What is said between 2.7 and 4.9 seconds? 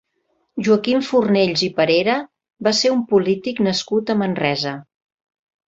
ser un polític nascut a Manresa.